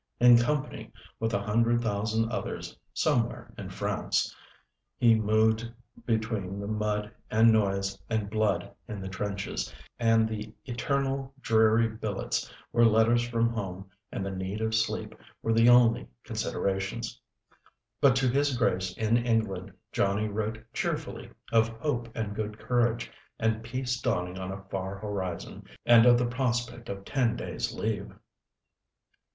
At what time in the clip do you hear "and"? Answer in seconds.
7.29-7.53, 8.09-8.27, 9.99-10.27, 14.11-14.25, 22.15-22.33, 23.37-23.61, 25.85-26.07